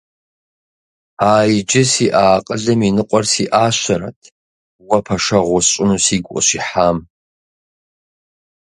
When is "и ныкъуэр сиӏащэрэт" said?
2.87-4.19